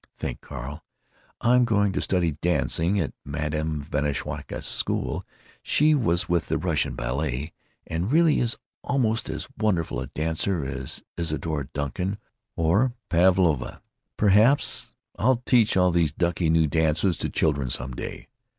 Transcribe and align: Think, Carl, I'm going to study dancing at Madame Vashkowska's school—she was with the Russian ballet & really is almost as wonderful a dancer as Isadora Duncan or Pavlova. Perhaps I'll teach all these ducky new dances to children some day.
Think, 0.17 0.41
Carl, 0.41 0.83
I'm 1.41 1.63
going 1.63 1.91
to 1.91 2.01
study 2.01 2.31
dancing 2.31 2.99
at 2.99 3.13
Madame 3.23 3.83
Vashkowska's 3.83 4.65
school—she 4.65 5.93
was 5.93 6.27
with 6.27 6.47
the 6.47 6.57
Russian 6.57 6.95
ballet 6.95 7.53
& 7.75 7.87
really 7.87 8.39
is 8.39 8.57
almost 8.83 9.29
as 9.29 9.47
wonderful 9.59 9.99
a 9.99 10.07
dancer 10.07 10.65
as 10.65 11.03
Isadora 11.19 11.67
Duncan 11.71 12.17
or 12.55 12.93
Pavlova. 13.09 13.79
Perhaps 14.17 14.95
I'll 15.19 15.43
teach 15.45 15.77
all 15.77 15.91
these 15.91 16.11
ducky 16.11 16.49
new 16.49 16.65
dances 16.65 17.15
to 17.17 17.29
children 17.29 17.69
some 17.69 17.91
day. 17.93 18.27